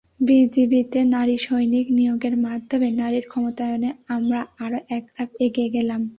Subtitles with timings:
[0.19, 6.01] বিজিবিতে নারী সৈনিক নিয়োগের মাধ্যমে নারীর ক্ষমতায়নে আমরা আরও একধাপ এগিয়ে গেলাম।